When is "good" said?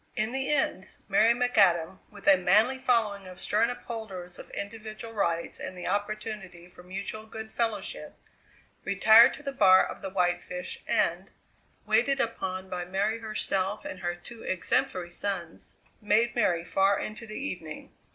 7.27-7.51